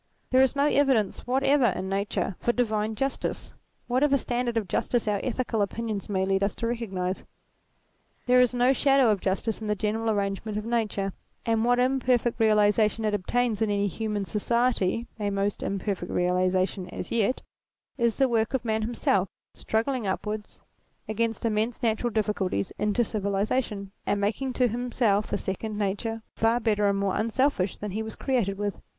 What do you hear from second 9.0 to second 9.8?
of justice in the